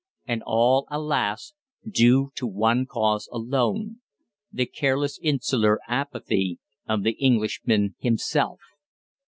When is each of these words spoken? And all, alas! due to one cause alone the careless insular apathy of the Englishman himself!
And 0.25 0.41
all, 0.47 0.87
alas! 0.89 1.53
due 1.87 2.31
to 2.33 2.47
one 2.47 2.87
cause 2.87 3.29
alone 3.31 3.97
the 4.51 4.65
careless 4.65 5.19
insular 5.21 5.79
apathy 5.87 6.57
of 6.87 7.03
the 7.03 7.11
Englishman 7.19 7.93
himself! 7.99 8.61